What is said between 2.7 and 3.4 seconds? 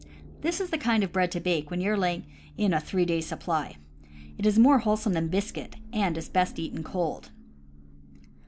a three days'